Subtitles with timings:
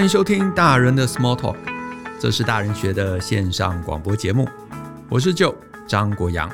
[0.00, 1.58] 欢迎收听大人的 Small Talk，
[2.18, 4.48] 这是大人学的线上广播节目。
[5.10, 5.54] 我是 Joe
[5.86, 6.50] 张国阳。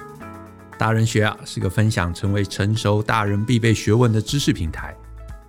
[0.77, 4.93] 大人学啊是个分享成为成熟大人必备学问的知识平台。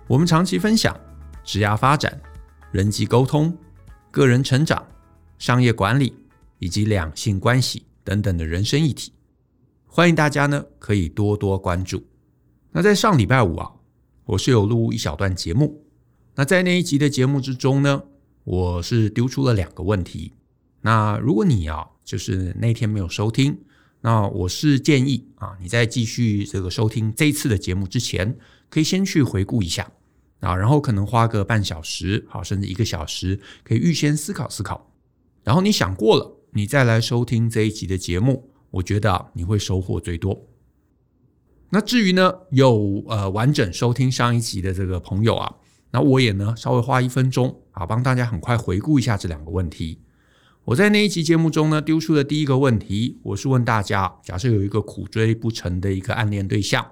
[0.06, 0.96] 我们长期分享
[1.42, 2.16] 职业发展、
[2.70, 3.52] 人际沟通、
[4.12, 4.80] 个人成长、
[5.36, 6.14] 商业管理
[6.60, 9.12] 以及两性关系等等的人生议题。
[9.88, 12.06] 欢迎大家呢可以多多关注。
[12.70, 13.68] 那在上礼拜五啊，
[14.24, 15.84] 我是有录一小段节目。
[16.38, 18.04] 那在那一集的节目之中呢，
[18.44, 20.34] 我是丢出了两个问题。
[20.82, 23.58] 那如果你啊，就是那天没有收听，
[24.02, 28.38] 那我是建议啊，你在继续这个收听这一次的节目之前，
[28.70, 29.90] 可以先去回顾一下
[30.38, 34.92] 啊，然后可能花个半小时，好，甚至一个小时，可以预先思考思考。
[35.42, 40.46] 然后你想过了，你再来收听这一集的节目，我觉得，你会收获最多。
[41.70, 45.56] 那至于呢，有呃完整收听上一集的这个朋友啊。
[45.90, 50.00] 那我也呢，稍微花一分钟啊，帮大家很快回顾一下这两个问题。
[50.64, 56.86] 我在那一期节目中呢，丢出的第一个问题，我是问大家：假设有一个苦追不成的一个暗恋对象，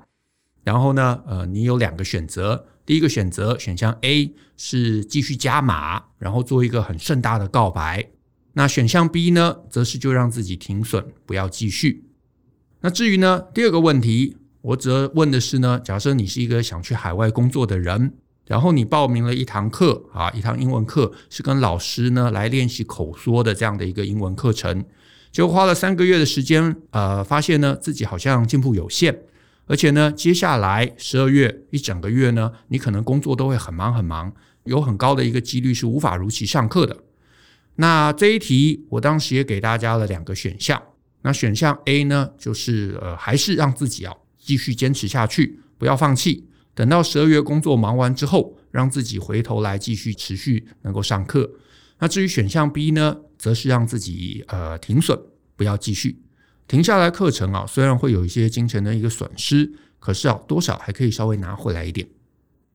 [0.64, 2.66] 然后呢，呃，你有两个选择。
[2.86, 8.08] 第一个选择选项 A 是继续加码，然后做一个很盛大的告白。
[8.54, 12.06] 那选项 B 呢，则是就让自己停损，不要继续。
[12.80, 18.14] 那至于呢，第二个问题，我则问的是呢，假设你是一个想去海外工作的人。
[18.46, 24.84] 然后你报名了一堂课啊，一堂英文课是跟老师呢来练习口说的这样的一个英文课程，
[25.32, 29.22] 就花了三个月的时间，呃，发现呢自己好像进步有限，
[29.66, 34.32] 而且呢接下来十二月一整个月呢，你可能工作都会很忙很忙，
[34.64, 36.96] 有很高的一个几率是无法如期上课的。
[37.74, 40.80] 那这一题我当时也给大家了两个选项，
[41.22, 46.45] 那选项 A 呢就是呃还是让自己啊继续坚持下去，不要放弃。
[46.76, 51.50] 等到十二月工作忙完之后，让自己回头来继续持续能够上课。
[51.98, 55.18] 那至于选项 B 呢，则是让自己呃停损，
[55.56, 56.20] 不要继续
[56.68, 57.64] 停下来课程啊。
[57.66, 62.06] 虽然会有一些金钱的一个损失，可是啊，多少还可以稍微拿回来一点。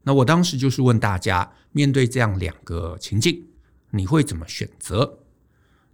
[0.01, 3.45] 那我当时就是问大家，面对这样两个情境，
[3.91, 5.19] 你会怎么选择？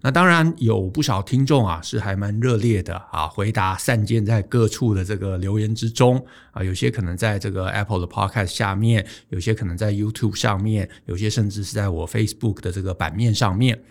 [0.08, 13.84] 那当然有不少听众啊，是还蛮热烈的啊，回答散见在各处的这个留言之中啊，有些可能在这个 Apple 的 Podcast 下面，有些可能在 YouTube 上面，有些甚至是在我 Facebook 的这个版面上面。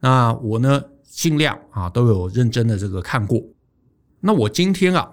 [0.00, 3.42] 那我呢，尽量啊都有认真的这个看过。
[4.20, 5.10] 那我今天啊，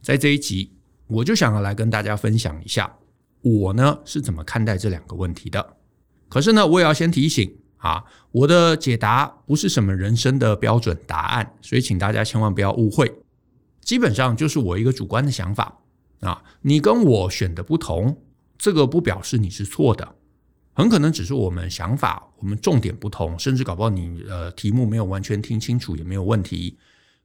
[0.00, 0.72] 在这一集，
[1.08, 2.90] 我就想要来跟大家分享一下，
[3.42, 5.76] 我呢是怎么看待这两个问题的。
[6.30, 7.54] 可是呢，我也要先提醒。
[7.78, 13.12] 啊，我的解答不是什么人生的标准答案，所以请大家千万不要误会。
[13.80, 15.78] 基本上就是我一个主观的想法
[16.20, 18.18] 啊，你跟我选的不同，
[18.58, 20.16] 这个不表示你是错的，
[20.74, 26.76] 很可能只是我们想法、我们重点不同，甚至搞不好你呃题目没有完全听清楚也没有问题。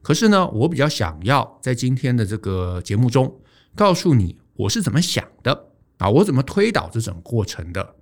[0.01, 3.41] 可是呢，我比较想要在今天的这个节目中
[3.75, 7.95] 告诉你我是怎么想的啊，我怎么推导这整个过程的，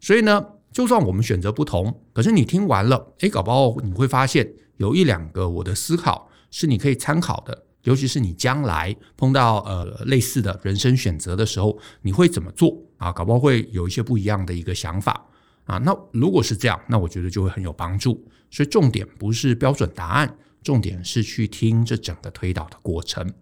[0.00, 0.44] 所以呢。
[0.72, 13.10] 就算我们选择不同，可是你听完了，诶，搞不好你会发现有一两个我的思考是你可以参考的，尤其是你将来碰到呃类似的人生选择的时候，你会怎么做啊？
[13.10, 15.26] 搞不好会有一些不一样的一个想法
[15.64, 15.78] 啊。
[15.78, 18.24] 那如果是这样，那我觉得就会很有帮助。
[18.50, 23.32] 所以重点不是标准答案，重点是去听这整个推导的过程。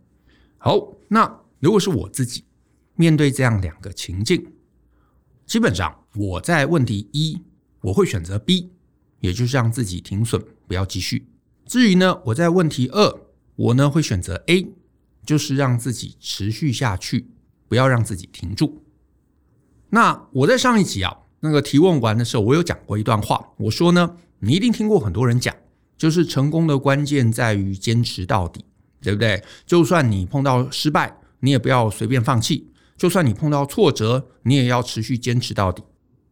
[0.58, 2.44] 好，那如果是我自己
[2.94, 4.52] 面对这样两个情境。
[5.46, 7.40] 基本上，我在问题一，
[7.80, 8.72] 我会选择 B，
[9.20, 11.28] 也就是让自己停损，不要继续。
[11.64, 13.20] 至于呢，我在问题二，
[13.54, 14.72] 我呢会选择 A，
[15.24, 17.28] 就是让自己持续下去，
[17.68, 18.82] 不要让自己停住。
[19.90, 25.54] 那我在上一集啊，那个提问完的时候，我有讲过一段话，我说呢，你一定听过很多人讲，
[25.96, 28.64] 就是成功的关键在于坚持到底，
[29.00, 29.44] 对不对？
[29.64, 32.72] 就算你碰到失败，你也不要随便放弃。
[32.96, 35.84] 就算你碰到挫折，你也要持续坚持到底。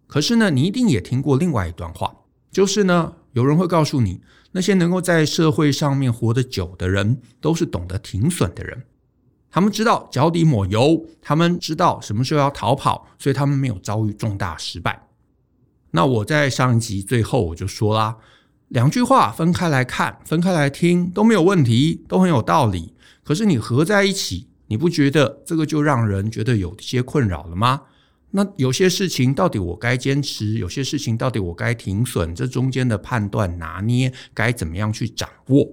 [0.07, 2.15] 可是呢，你一定也听过另外一段话，
[2.51, 4.21] 就是呢，有人会告诉你，
[4.53, 8.85] 那些能够在社会上面活得久的人，都是懂得停损的人。
[9.51, 15.09] 他们知道脚底抹油，他们知道什么时候要逃跑，所以他们没有遭遇重大失败。
[15.91, 18.17] 那我在上一集最后我就说啦，
[18.69, 22.95] 两句话分开来看，分开来听都没有问题，都很有道理。
[23.23, 24.49] 可是你合在一起。
[24.67, 27.83] 你不觉得这个就让人觉得有些困扰了吗？
[28.31, 35.69] 那有些事情到底我该坚持，有些事情到底我该停损，这中间的判断拿捏该怎么样去掌握？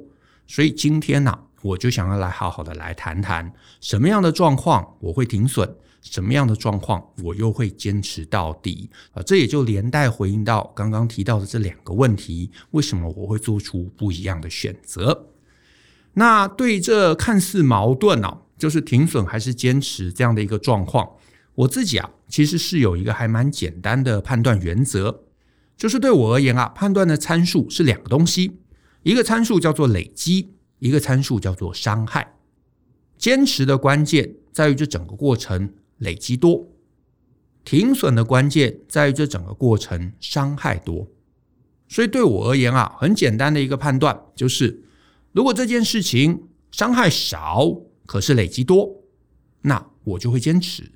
[0.46, 9.24] 所以今天呢、我就想要来好好的来谈谈什么样的状况我会停损，什么样的状况我又会坚持到底啊？
[9.24, 15.28] 这也就连带回应到刚刚提到的这两个问题：为什么我会做出不一样的选择？
[16.14, 21.18] 那对这看似矛盾啊，就是停损还是坚持这样的一个状况，
[21.56, 25.24] 我自己啊，其实是有一个还蛮简单的判断原则，
[25.76, 28.60] 就是对我而言啊，判断的参数是两个东西，
[29.02, 30.52] 一个参数叫做累积。
[30.78, 32.34] 一个参数叫做伤害，
[33.16, 36.70] 坚持的关键在于这整个过程累积多，
[37.64, 41.08] 停损的关键在于这整个过程伤害多。
[41.88, 44.82] 所以对我而言啊，很简单的一个判断就是，
[45.34, 47.78] 如果这件事情伤害少，
[48.12, 49.06] 可是累积多，
[49.62, 50.92] 那我就会坚持。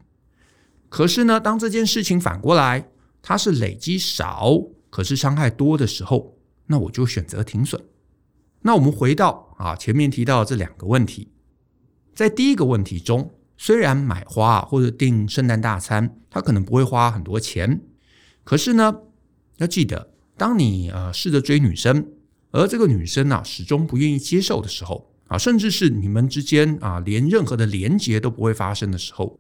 [0.89, 2.89] 可是呢，当这件事情反过来，
[3.21, 4.51] 它是累积少，
[4.89, 7.81] 可是伤害多的时候，那我就选择停损。
[8.63, 11.29] 那我们回到啊前面提到的这两个问题，
[12.13, 17.79] 在第一个问题中，虽然买花或者订圣诞大餐，它可能不会花很多钱，
[18.43, 18.93] 可是呢，
[19.55, 22.09] 要记得，当你呃试着追女生，
[22.51, 29.39] 而这个女生呢始终不愿意接受的时候啊，甚至是你们之间啊连任何的连接都不会发生的时候，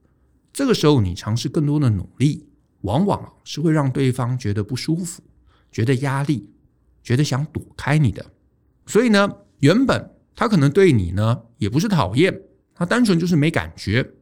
[0.51, 2.47] 这个时候你尝试更多的努力，
[2.81, 5.21] 往往是会让对方觉得不舒服，
[5.71, 6.49] 觉得压力，
[7.03, 8.25] 觉得想躲开你的。
[8.87, 9.29] 所以呢，
[9.59, 12.41] 原本他可能对你呢也不是讨厌，
[12.73, 14.13] 他单纯就是没感觉。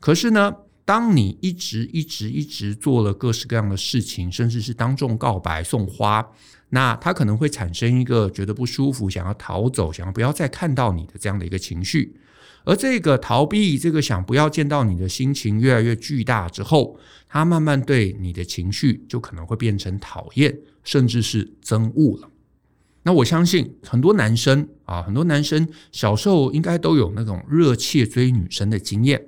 [0.00, 0.54] 可是呢，
[0.88, 6.26] 当你一直一直一直做了各式各样的事情，甚至是当众告白送花，
[6.70, 12.16] 那他可能会产生一个觉得不舒服、想要逃走、想要不要再看到你的这样的一个情绪。
[12.64, 16.98] 而这个逃避、这个想不要见到你的心情越来越巨大之后，
[17.28, 22.30] 他慢慢对你的情绪就可能会变成讨厌，甚至是憎恶了。
[23.02, 29.22] 那我相信很多男生啊，很多男生小时候应该都有那种热切追女生的经验。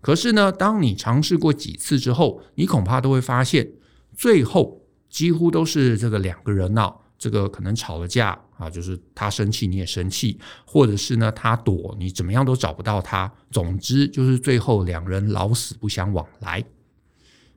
[0.00, 3.68] 可是呢，当你尝试过几次之后，你恐怕都会发现，
[4.16, 16.64] 最后几乎都是这个两个人闹，这个可能吵了架啊，就是他生气你也生气，或者是呢他躲你怎么样都找不到他，总之就是最后两人老死不相往来。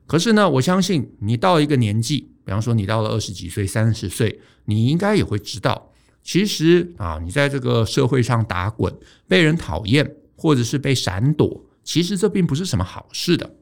[0.06, 2.28] 可是呢，我相信你到一个年纪。
[2.44, 5.92] 比方说，你到了二十几岁、三十岁，你应该也会知道，
[6.24, 8.92] 其实啊，你在这个社会上打滚，
[9.28, 13.54] 被人讨厌，或者是被闪躲，其实这并不是什么好事的。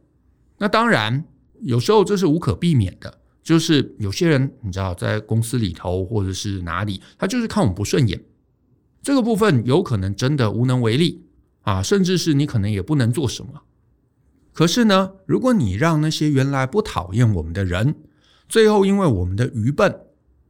[0.58, 1.24] 那当然，
[1.60, 8.22] 有时候这是无可避免的，就是有些人你知道，在公司里头或者是哪里，他就是看我们不顺眼，
[9.02, 11.24] 这个部分有可能真的无能为力
[11.62, 13.62] 啊，甚至是你可能也不能做什么。
[14.52, 17.94] 可是呢，如果你让那些原来不讨厌我们的人，
[18.48, 20.00] 最后，因为我们的愚笨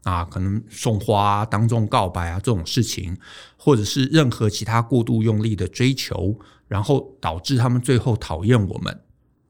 [0.02, 3.16] 啊，可能送花、当众告白啊这种事情，
[3.56, 6.36] 或者是任何其他过度用力的追求，
[6.70, 9.00] 然后导致他们最后讨厌我们。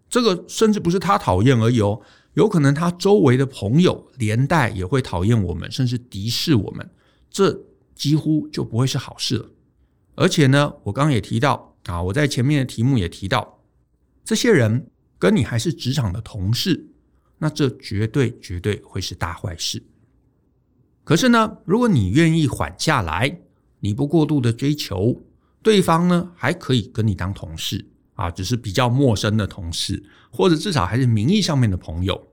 [0.08, 2.00] 这个甚至不是他讨厌而已哦，
[2.32, 6.88] 有可能他周围的朋友连带也会讨厌我们，甚至敌视我们。
[7.30, 9.50] 这几乎就不会是好事了。
[10.14, 13.60] 而且呢，我刚刚也提到啊，我在前面的题目也提到，
[14.24, 16.88] 这些人跟你还是职场的同事。
[17.38, 19.82] 那这绝对绝对会是大坏事。
[21.04, 23.40] 可是呢，如果你愿意缓下来，
[23.80, 25.22] 你不过度的追求，
[25.62, 32.28] 对方呢还可以跟你当同事啊，只是比较陌生的同事，或者至少还是名义上面的朋友。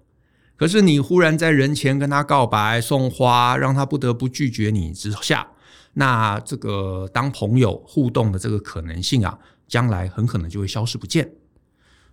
[0.55, 5.47] 可是你忽然在人前跟他告白送花，让他不得不拒绝你之下，
[5.93, 9.37] 那这个当朋友互动的这个可能性啊，
[9.67, 11.31] 将来很可能就会消失不见。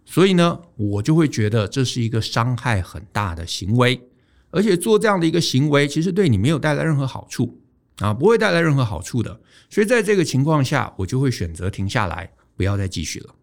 [0.04, 4.08] 所以呢，我就会觉得这是一个伤害很大的行为，
[4.50, 7.62] 而且做这样的一个行为，其实对你没有带来任何好处
[7.98, 9.40] 啊，不会带来任何好处的。
[9.70, 13.34] 所以在这个情况下，我就会选择停下来，不要再继续了。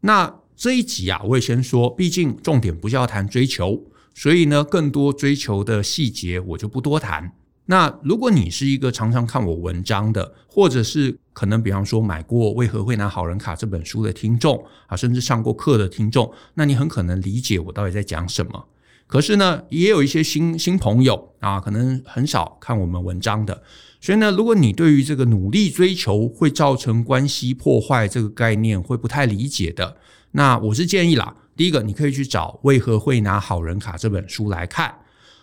[0.00, 7.32] 那这一集啊，我也先说，毕竟重点不是要谈追求，所以呢，更多追求的细节我就不多谈。
[7.68, 18.68] 那如果你是一个常常看我文章的，或者是可能比方说买过《为何会拿好人卡》这本书的听众啊，甚至上过课的听众，那你很可能理解我到底在讲什么。
[19.06, 23.62] 可是呢，也有一些新新朋友啊，可能很少看我们文章的，
[24.00, 29.96] 所以呢，如果你对于这个努力追求会造成关系破坏这个概念会不太理解的，
[30.32, 34.94] 那我是建议啦，第一个你可以去找《为何会拿好人卡》这本书来看。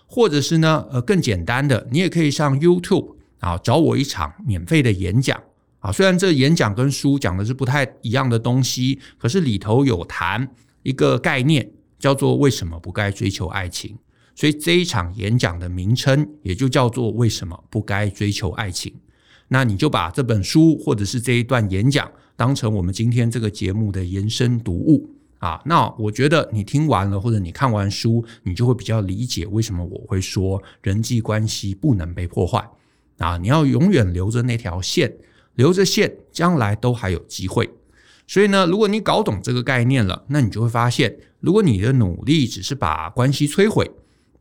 [0.05, 5.41] 或者是呢，呃，更简单的，你也可以上 YouTube 啊，找我一场免费的演讲
[5.79, 5.91] 啊。
[5.91, 10.47] 虽然这演讲跟书讲的是不太一样的东西，可是里头有谈
[10.83, 11.67] 一个概念，
[12.03, 13.97] 叫做为什么不该追求爱情。
[14.35, 18.93] 所以这一场演讲的名称也就叫做为什么不该追求爱情。
[19.47, 25.61] 那你就把这本书或者是这一段演讲当成我们今天这个节目的延伸读物啊。
[25.65, 32.67] 那我觉得你听完了或者你看完书，你就会比较理解为什么我会说人际关系不能被破坏
[33.19, 33.37] 啊。
[33.37, 35.15] 你要永远留着那条线，
[35.55, 37.69] 留着线，将来都还有机会。
[38.25, 43.91] 所以呢，如果你搞懂这个概念了，那你就会发现，如果你的努力只是把关系摧毁，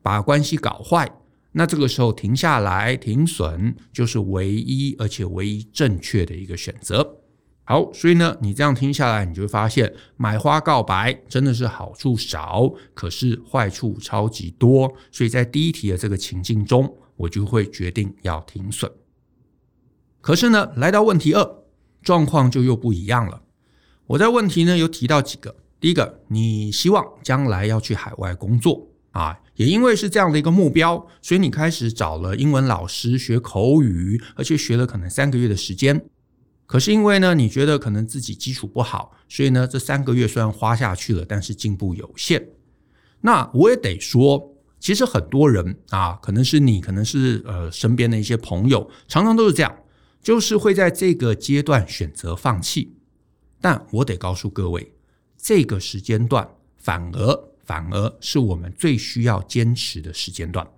[0.01, 1.11] 把关系搞坏。
[1.53, 7.19] 那这个时候停下来停损就是唯一而且唯一正确的一个选择。
[7.65, 14.93] 好，所以呢，你这样听下来，你就会发现买花告白真的是好处少，可是坏处超级多。
[15.11, 18.91] 所以在第一题的这个情境中，我就会决定要停损。
[20.21, 21.62] 可是呢，来到问题二，
[22.03, 23.42] 状况就又不一样了。
[24.07, 28.89] 我在问题呢有提到几个，第一个，你希望将来要去海外工作。
[29.13, 36.03] 啊，也因为是这样的一个目标，所以你开始找了英文老师学口语，而且学了可能三个月的时间。
[36.65, 42.49] 可是因为呢，你觉得可能自己基础不好，所以呢，这三个月虽然花下去了，但是进步有限。
[43.21, 49.77] 那我也得说，其实很多人啊，可能是你，可能是呃身边的一些朋友，常常都是这样，
[50.23, 52.95] 就是会在这个阶段选择放弃。
[53.62, 54.92] 但我得告诉各位，
[55.38, 57.49] 这个时间段反而。
[57.64, 60.69] 反而是我们最需要坚持的时间段。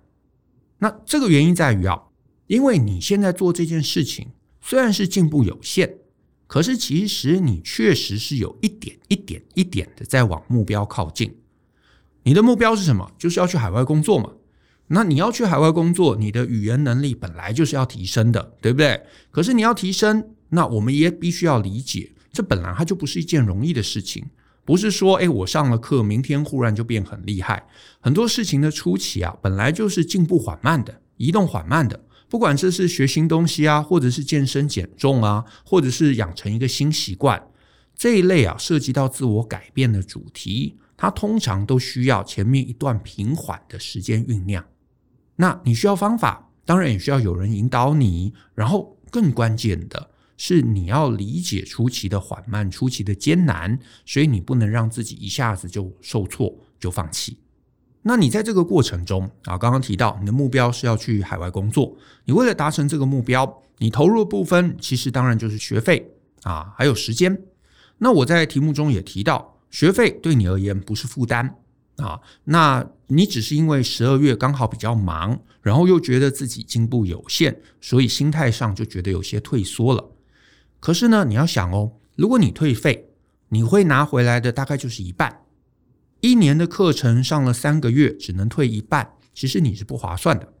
[0.77, 1.99] 那这个原因在于啊，
[2.45, 4.27] 因为你现在做这件事情
[4.61, 5.97] 虽然是进步有限，
[6.45, 11.35] 可是其实你确实是有一点一点一点的在往目标靠近。
[12.21, 13.11] 你的目标是什么？
[13.17, 14.33] 就是要去海外工作嘛。
[14.87, 19.01] 那你要去海外工作，你的语言能力本来就是要提升的，对不对？
[19.31, 24.25] 可是你要提升，那我们也必须要理解，这本来它就不是一件容易的事情。
[24.65, 27.65] 不是说，诶，我上了课，明天忽然就变很厉害。
[28.01, 32.03] 很多事情的初期啊，本来就是进步缓慢的，移动缓慢的。
[32.27, 37.41] 不管这是学新东西啊，或者是健身减重啊，或者是养成一个新习惯，
[37.95, 44.65] 这一类啊，涉及到自我改变的主题，它通常都需要前面一段平缓的时间酝酿。
[45.35, 50.09] 那你需要方法，当然也需要有人引导你，然后更关键的。
[50.37, 57.37] 是你要理解初期的缓慢，初期的艰难，所以你不能让自己一下子就受挫就放弃。
[58.03, 66.11] 那你在这个过程中啊，刚刚提到你的目标是要去海外工作，你为了达成这个目标，你投入的部分其实当然就是学费
[66.43, 67.41] 啊，还有时间。
[67.97, 71.55] 那我在题目中也提到，学费对你而言不是负担
[71.95, 80.11] 啊，那你只是因为十二月刚好比较忙，然后又觉得自己进步有限，所以心态上就觉得有些退缩了。
[80.85, 83.09] 可是呢，你要想哦，如果你退费，
[83.49, 85.41] 你会拿回来的大概就是一半。
[86.21, 90.53] 一年的课程上了三个月，只能退一半，其实你是不划算的。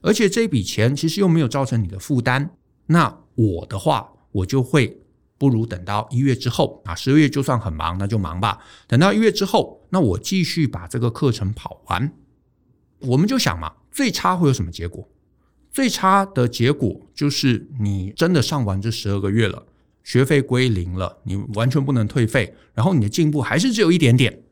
[0.00, 2.54] 而且这笔钱其实又没有造成你的负担。
[2.86, 5.02] 那我的话，我就会
[5.36, 8.60] 不如等到一月之后啊，十二月就算很忙，那就忙吧。
[8.86, 12.12] 等到一月之后，那我继续把这个课程跑完。
[13.00, 15.08] 我们就想嘛，最差会有什么结果？
[15.74, 19.66] 最差的结果就是你真的上完这十二个月了，
[20.04, 24.44] 学费归零了，你完全不能退费，然后你的进步还是只有一点点。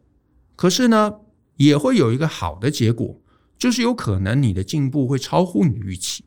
[0.56, 1.14] 可是呢，
[1.58, 3.20] 也会有一个好的结果，
[3.56, 6.24] 就是有可能你的进步会超乎你预期。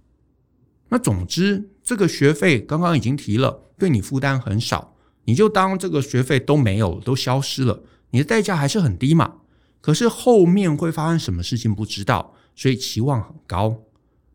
[0.88, 9.40] 那总之，这个学费刚刚已经提了，对你负担很少，你就当这个学费都没有，都消失了，你的代价还是很低嘛。
[9.82, 13.82] 可是后面会发生什么事情不知道，所以期望很高。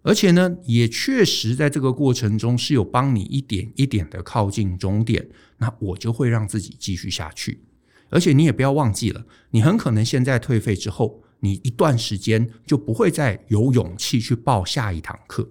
[0.02, 5.28] 而且呢，也确实在这个过程中是有帮你一点一点的靠近终点，
[5.58, 7.62] 那我就会让自己继续下去。
[8.08, 15.48] 而且你也不要忘记了，你很可能现在退费之后，你一段时间就不会再有勇气去报下一堂课，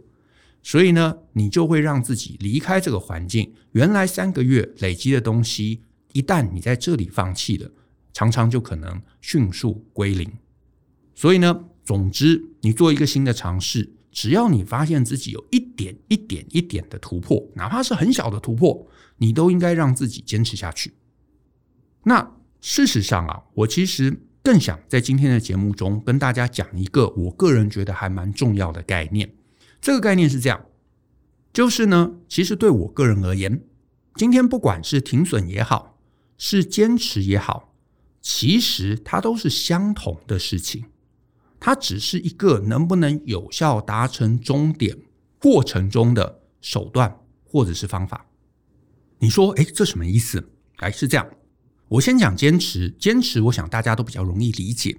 [0.64, 3.54] 所以呢，你就会让自己离开这个环境。
[3.74, 7.72] 原来三个月累积的东西，一旦你在这里放弃了，
[8.12, 10.28] 常常就可能迅速归零。
[11.14, 13.94] 所以呢，总之，你做一个新的尝试。
[14.12, 18.88] 只要你发现自己有一点一点一点的突破，哪怕是很小的突破，
[19.18, 20.94] 你都应该让自己坚持下去。
[22.04, 29.34] 那事实上啊，我其实更想在今天的节目中跟大家讲一个我个人觉得还蛮重要的概念。
[29.80, 30.66] 这个概念是这样，
[31.54, 33.62] 就是呢，其实对我个人而言，
[34.16, 35.98] 今天不管是停损也好，
[36.38, 37.76] 是坚持也好，
[38.22, 40.86] 其实它都是相同的事情。
[41.60, 44.98] 它只是一个能不能有效达成终点
[45.40, 48.26] 过程中的手段或者是方法。
[49.20, 50.50] 你说，诶，这什么意思？
[50.78, 51.28] 哎，是这样。
[51.90, 54.98] 我先讲坚持，坚持，我想大家都比较容易理解。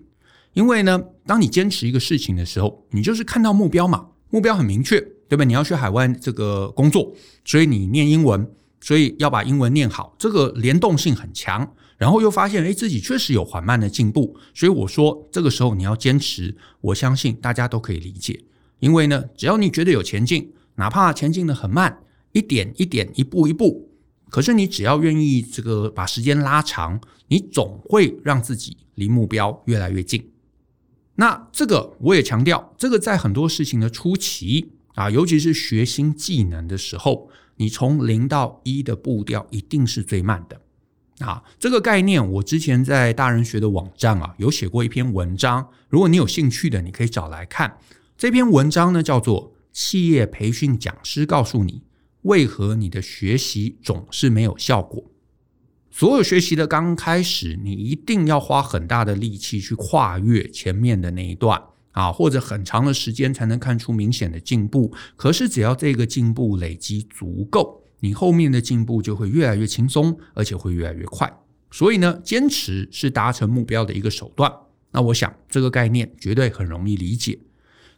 [0.52, 5.46] 因为呢，当你坚持一个事情的时候，你就是看到目标嘛，目标很明确，对不对？
[5.46, 7.14] 你要去海外这个工作，
[7.44, 8.50] 所以你念英文，
[8.80, 11.72] 所以要把英文念好，这个联动性很强。
[12.00, 18.42] 然后又发现，哎，自己确实有缓慢的进步，所以我说，这个时候你要坚持，我相信大家都可以理解。
[18.78, 22.02] 因为呢，只要你觉得有前进，哪怕前进的很慢，
[22.33, 23.90] 一点一点，一步一步，
[24.30, 30.30] 可是你只要愿意这个把时间拉长，你总会让自己离目标越来越近。
[31.16, 40.59] 那这个我也强调，这个在很多事情的初期啊，尤其是学新技能的时候，你从零到一的步调一定是最慢的。
[41.20, 47.78] 啊，这个概念我之前在大人学的网站啊有写过一篇文章，如果你有兴趣的，你可以找来看。
[48.16, 51.82] 这篇文章呢叫做《企业培训讲师告诉你
[52.22, 55.02] 为何你的学习总是没有效果》。
[55.90, 61.60] 所有学习的刚开始，你一定要花很大的力气去跨越前面的那一段
[61.92, 64.94] 啊，或者很长的时间才能看出明显的进步。
[65.16, 67.79] 可是只要这个进步累积足够。
[68.00, 71.33] 你后面的进步就会越来越轻松，而且会越来越快。
[71.71, 74.52] 所以呢，坚持是达成目标的一个手段。
[74.92, 77.38] 那我想这个概念绝对很容易理解。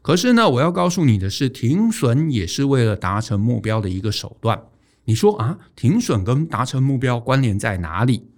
[0.02, 4.60] 可是呢，我要告诉你的是，停损也是为了达成目标的一个手段。
[5.04, 8.28] 你说啊，停损跟达成目标关联在哪里？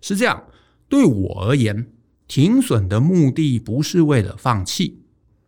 [0.00, 0.44] 是这样，
[0.88, 1.86] 对我而言，
[2.28, 5.00] 停损的目的不是为了放弃，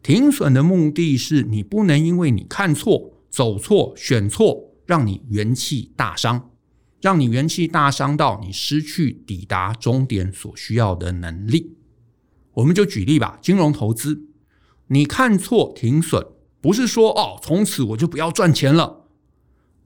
[0.03, 4.74] 停损的目的是你不能因为你看错、走错、选错。
[4.87, 6.51] 让你元气大伤，
[7.01, 11.77] 让你元气大伤到你失去抵达终点所需要的能力。
[12.55, 14.29] 我们就举例吧，金融投资，
[14.89, 16.27] 你看错停损，
[16.61, 19.07] 不是说哦，从此我就不要赚钱了，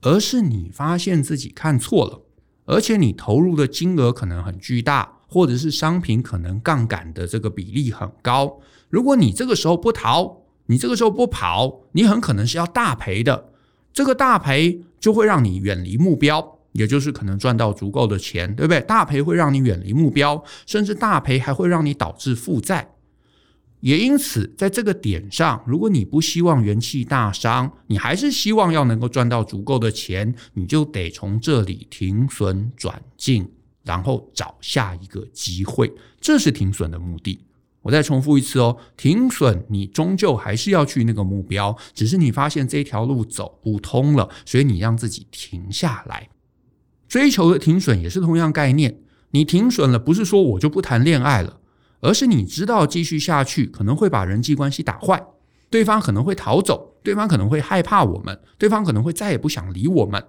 [0.03, 2.23] 而是你发现自己看错了，
[2.67, 8.61] 而且你投入的金额可能很巨大，或者是商品可能杠杆的这个比例很高。
[8.91, 13.48] 如果你这个时候不逃，你这个时候不跑，你很可能是要大赔的。
[13.99, 18.81] 这个大赔就会让你远离目标，也就是可能赚到足够的钱，对不对？
[18.83, 22.93] 大赔会让你远离目标，甚至大赔还会让你导致负债。
[23.81, 33.51] 也因此，在这个点上，如果你不希望元气大伤，你还是希望要能够赚到足够的钱，你就得从这里停损转进，
[33.83, 37.41] 然后找下一个机会，这是停损的目的。
[37.89, 46.29] 我再重复一次哦，停损，你终究还是要去那个目标，只是你发现这条路走不通了，所以你让自己停下来。
[47.09, 51.61] 追求的停损也是同样概念，你停损了，不是说我就不谈恋爱了，
[52.01, 55.25] 而是你知道继续下去可能会把人际关系打坏，
[55.71, 60.23] 对方可能会逃走，对方可能会害怕我们，对方可能会再也不想理我们。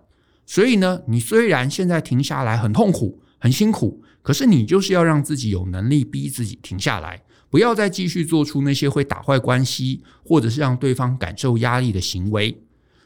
[0.46, 7.22] 所以呢，你虽然现在停下来很痛苦、很辛苦，可是你就是要让自己有能力逼自己停下来。
[7.50, 12.62] 不要再继续做出那些会打坏关系，或者是让对方感受压力的行为。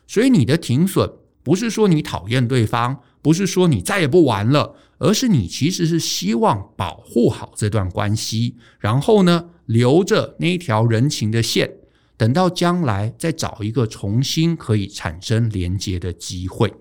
[0.06, 1.10] 所以你的停损
[1.44, 11.72] 不是说你讨厌对方，不是说你再也不玩了，而是你其实是希望保护好这段关系，然后呢，留着那一条人情的线，
[12.18, 16.74] 等到将来再找一个重新可以产生连接的机会。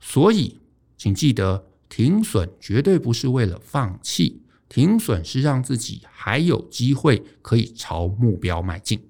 [0.00, 0.58] 所以，
[0.98, 4.42] 请记得，停损绝对不是为了放弃。
[4.74, 9.00] 停损是让自己还有机会可以朝目标迈进，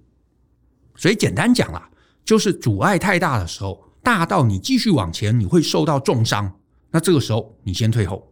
[0.95, 1.89] 所以简单讲啦，
[2.23, 8.31] 就是阻碍太大的时候，大到你继续往前你会受到重伤，那这个时候你先退后。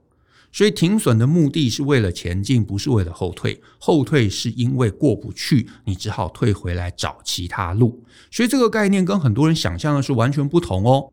[0.53, 3.63] 所以停损的目的是为了前进，不是为了后退。
[3.79, 8.05] 后退是因为过不去，你只好退回来找其他路。
[8.31, 11.11] 所以这个概念跟很多人想象的是完全不同哦。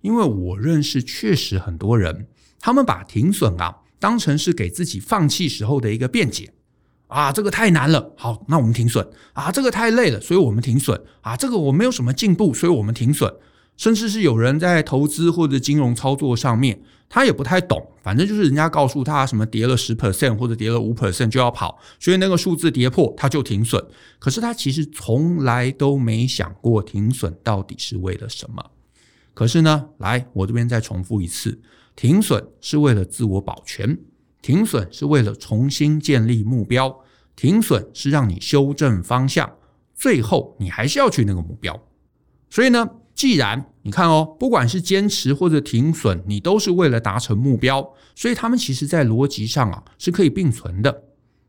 [0.00, 2.26] 因为我认识确实很多人，
[2.58, 3.80] 他们把停损啊。
[3.98, 6.52] 当成是给自己放弃时候的一个辩解
[7.08, 13.32] 啊，这个太难了，好，那我们停损啊，这个太累了，所以我们停损啊，这个我没有什么进步，所以我们停损。
[13.76, 23.80] 甚至是有人在投资或者金融操作上面，他也不太懂，反正就是人家告诉他什么跌了十 percent 或者跌了五 percent 就要跑，所以那个数字跌破他就停损。
[24.18, 28.72] 可是他其实从来都没想过停损到底是为了什么。
[29.32, 31.60] 可是呢，来，我这边再重复一次。
[31.98, 33.98] 停损是为了自我保全，
[34.40, 37.00] 停损是为了重新建立目标，
[37.34, 39.54] 停损是让你修正方向，
[39.96, 41.88] 最后你还是要去那个目标。
[42.48, 51.02] 所以呢，既然你看哦，不管是坚持或者停损，你都是为了达成目标，所以他们其实在逻辑上啊是可以并存的。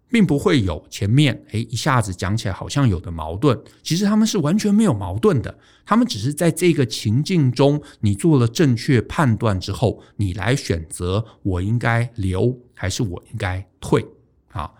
[0.10, 5.58] 并不会有前面诶一下子讲起来好像有的矛盾，其实他们是完全没有矛盾的。
[5.86, 14.06] 他们只是在这个情境中，你做了正确判断之后，你来选择我应该留还是我应该退
[14.50, 14.72] 啊。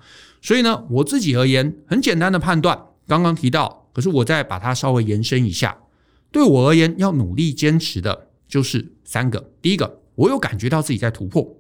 [0.42, 5.78] 所以呢，我自己而言，很简单的判断，刚刚提到，可是我再把它稍微延伸一下，
[6.32, 11.58] 对我而言，要努力坚持的就是三个：第一个，我有感觉到自己在突破；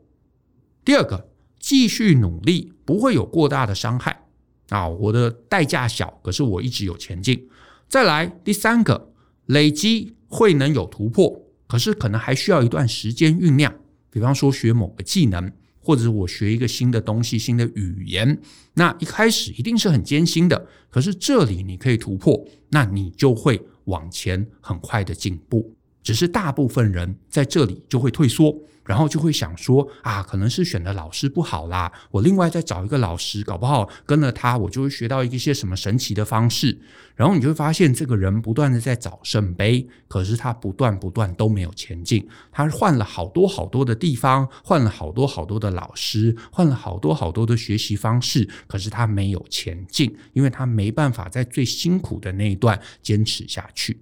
[0.85, 1.29] 第二个，
[1.59, 4.25] 继续努力不会有过大的伤害
[4.69, 7.47] 啊，我的代价小，可是我一直有前进。
[7.87, 9.11] 再来第三个，
[9.45, 13.71] 累积会能有突破，可是可能还需要一段时间酝酿。
[14.09, 18.41] 比方说学某个技能，或者是我学一个新的东西、新的语言，
[18.73, 20.65] 那一开始一定是很艰辛的。
[20.89, 25.75] 可是这里你可以突破，那你就会往前很快的进步。
[26.01, 28.59] 只是大部分人在这里就会退缩。
[28.89, 36.81] 然后就会想说啊，可能是选的老师不好啦，我另外再找一个老师，搞不好跟了他，我就会学到一些什么神奇的方式。
[37.15, 42.27] 然后你就会发现，这个人不断的在找圣杯，可是他不断不断都没有前进。
[42.51, 54.01] 他换了好多好多的地方，换了好多好多的老师，换了好多好多的学习方式，可是他没有前进，因为他没办法在最辛苦的那一段坚持下去。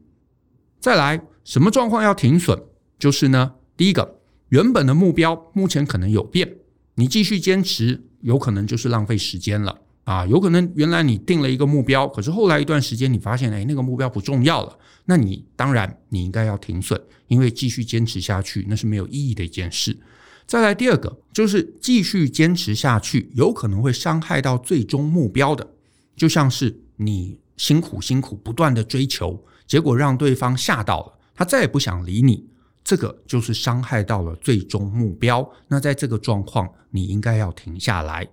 [0.80, 2.58] 再来，什么状况要停损？
[2.98, 4.17] 就是呢，第一个。
[4.50, 6.56] 原本的目标目前可能有变，
[6.96, 10.26] 你继续坚持，有可能就是浪费时间了啊！
[10.26, 19.98] 有可能原来你定了一个目标，可是后来一段时间你发现，哎，那个目标不重要了，那你当然你应该要停损，因为继续坚持下去那是没有意义的一件事。
[20.46, 25.68] 再来第二个，就是继续坚持下去，有可能会伤害到最终目标的，
[26.16, 32.46] 就像是你辛苦辛苦不断的追求，结果让对方吓到了，他再也不想理你。
[32.88, 35.52] 这个就是伤害到了最终目标。
[35.68, 38.26] 那在这个状况，你应该要停下来。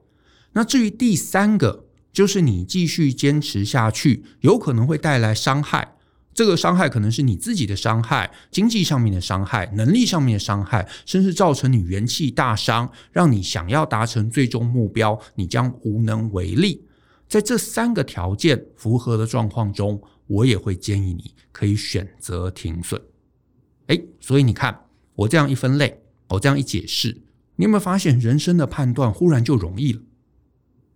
[0.53, 5.97] 那至于第三个，就是你继续坚持下去，有可能会带来伤害。
[6.33, 16.87] 这个伤害可能是你自己的伤害、经济上面的伤害、能力上面的伤害，甚至造成你元气大伤，让你想要达成最终目标，你将无能为力。
[17.29, 23.03] 在这三个条件符合的状况中，我也会建议你可以选择停损。
[23.87, 27.23] 哎，所以你看，我这样一分类，我这样一解释，
[27.57, 30.01] 你有没有发现人生的判断忽然就容易了？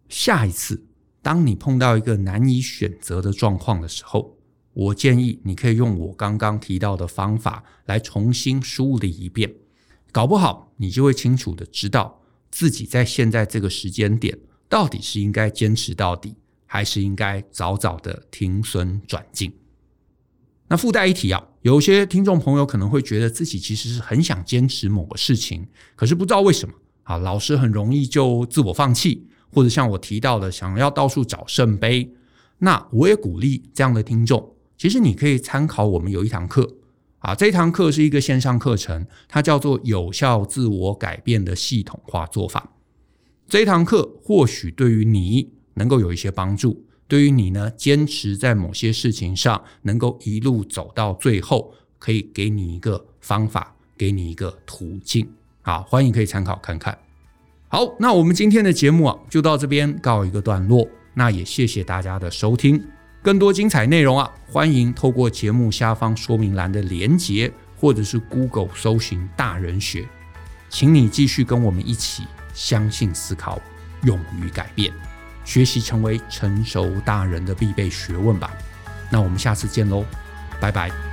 [0.08, 0.86] 下一次，
[1.20, 4.38] 当你碰到一个难以选择的状况的时候，
[4.72, 9.52] 我建议你可以用我刚刚提到的方法来重新梳理一遍，
[10.10, 19.52] 搞不好你就会清楚的知道自己在现在这个时间点到底是应该坚持到底，还是应该早早的停损转进。
[20.68, 32.14] 那附带一提啊，有些听众朋友可能会觉得自己其实是很想坚持某个事情，可是不知道为什么啊，老是很容易就自我放弃，或者像我提到的，想要到处找圣杯。
[32.58, 36.76] 那我也鼓励这样的听众，其实你可以参考我们有一堂课
[37.20, 42.74] 啊，这堂课是一个线上课程，它叫做有效自我改变的系统化做法。
[43.48, 46.84] 这一堂课或许对于你能够有一些帮助。
[47.08, 55.26] 对于你呢，坚持在某些事情上能够一路走到最后，可以给你一个方法，给你一个途径。
[55.62, 56.96] 好，欢迎可以参考看看。
[57.68, 60.86] 好，那我们今天的节目啊，就到这边告一个段落。
[61.14, 62.82] 那也谢谢大家的收听。
[63.22, 70.06] 更多精彩内容啊，欢迎透过节目下方说明栏的连结，或者是 Google 搜寻“大人学”。
[70.68, 73.60] 请你继续跟我们一起相信、思考、
[74.04, 74.92] 勇于改变。
[75.48, 78.52] 学习成为成熟大人的必备学问吧。
[79.10, 80.04] 那我们下次见喽，
[80.60, 81.07] 拜拜。